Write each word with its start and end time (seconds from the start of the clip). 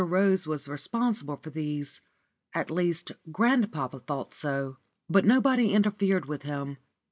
Rose 0.03 0.47
was 0.47 0.67
responsible 0.67 1.35
for 1.37 1.51
these; 1.51 2.01
at 2.55 2.71
least, 2.71 3.11
grandpapa 3.31 3.99
thought 3.99 4.33
so. 4.33 4.77
But 5.07 5.25
nobody 5.25 5.73
interfered 5.73 6.25
with 6.25 6.41
him. 6.41 6.77